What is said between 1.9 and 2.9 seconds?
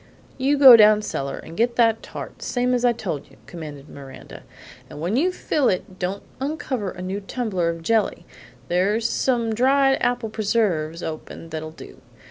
tart, same as